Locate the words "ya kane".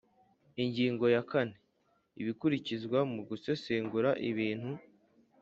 1.15-1.55